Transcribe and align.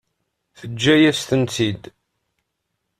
Teǧǧa-yas-tent-id. 0.59 1.83